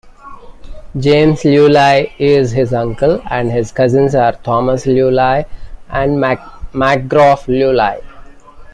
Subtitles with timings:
[0.97, 5.45] James Leuluai is his uncle and his cousins are Thomas Leuluai
[5.89, 6.17] and
[6.73, 8.01] Macgraff Leuluai.